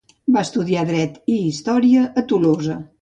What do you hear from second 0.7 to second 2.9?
dret i història a Tolosa.